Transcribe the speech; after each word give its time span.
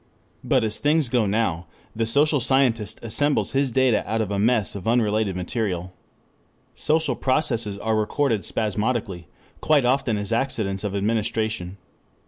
But 0.43 0.63
as 0.63 0.79
things 0.79 1.09
go 1.09 1.27
now, 1.27 1.67
the 1.95 2.07
social 2.07 2.39
scientist 2.39 2.97
assembles 3.03 3.51
his 3.51 3.69
data 3.69 4.03
out 4.09 4.19
of 4.19 4.31
a 4.31 4.39
mass 4.39 4.73
of 4.73 4.87
unrelated 4.87 5.35
material. 5.35 5.93
Social 6.73 7.15
processes 7.15 7.77
are 7.77 7.95
recorded 7.95 8.43
spasmodically, 8.43 9.27
quite 9.61 9.85
often 9.85 10.17
as 10.17 10.31
accidents 10.31 10.83
of 10.83 10.95
administration. 10.95 11.77